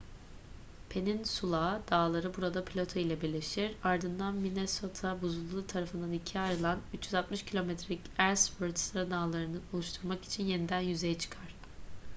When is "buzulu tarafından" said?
5.21-6.13